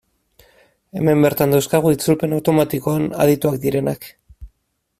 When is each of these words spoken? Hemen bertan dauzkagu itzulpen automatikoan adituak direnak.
Hemen 1.01 1.25
bertan 1.25 1.53
dauzkagu 1.55 1.91
itzulpen 1.97 2.33
automatikoan 2.39 3.05
adituak 3.27 3.59
direnak. 3.67 4.09